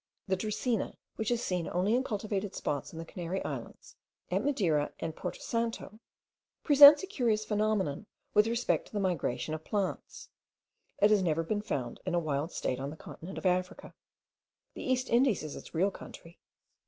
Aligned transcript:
The 0.27 0.35
dracaena, 0.35 0.95
which 1.15 1.29
is 1.29 1.43
seen 1.43 1.69
only 1.71 1.93
in 1.93 2.03
cultivated 2.03 2.55
spots 2.55 2.91
in 2.91 2.97
the 2.97 3.05
Canary 3.05 3.39
Islands, 3.45 3.95
at 4.31 4.43
Madeira, 4.43 4.91
and 4.99 5.15
Porto 5.15 5.39
Santo, 5.39 5.99
presents 6.63 7.03
a 7.03 7.05
curious 7.05 7.45
phenomenon 7.45 8.07
with 8.33 8.47
respect 8.47 8.87
to 8.87 8.93
the 8.93 8.99
migration 8.99 9.53
of 9.53 9.63
plants. 9.63 10.27
It 10.97 11.11
has 11.11 11.21
never 11.21 11.43
been 11.43 11.61
found 11.61 11.99
in 12.03 12.15
a 12.15 12.19
wild 12.19 12.51
state 12.51 12.79
on 12.79 12.89
the 12.89 12.97
continent 12.97 13.37
of 13.37 13.45
Africa. 13.45 13.93
The 14.73 14.89
East 14.91 15.07
Indies 15.07 15.43
is 15.43 15.55
its 15.55 15.75
real 15.75 15.91
country. 15.91 16.39